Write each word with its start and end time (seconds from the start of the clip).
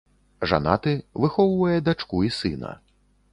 Жанаты, 0.51 0.93
выхоўвае 1.25 1.77
дачку 1.91 2.23
і 2.29 2.33
сына. 2.39 2.73